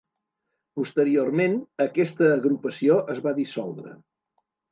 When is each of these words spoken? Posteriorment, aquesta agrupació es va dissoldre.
Posteriorment, 0.79 1.57
aquesta 1.85 2.31
agrupació 2.37 2.97
es 3.17 3.23
va 3.27 3.35
dissoldre. 3.43 3.93